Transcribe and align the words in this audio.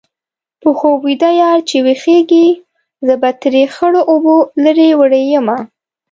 په 0.61 0.69
خوب 0.77 0.97
ویده 1.07 1.31
یار 1.41 1.59
چې 1.69 1.75
ويښېږي-زه 1.85 3.13
به 3.21 3.29
ترې 3.41 3.63
خړو 3.73 4.01
اوبو 4.11 4.35
لرې 4.63 4.89
وړې 4.99 5.21
یمه 5.33 5.57